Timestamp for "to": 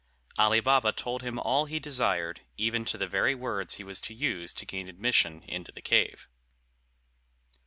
2.85-2.97, 4.01-4.15, 4.55-4.65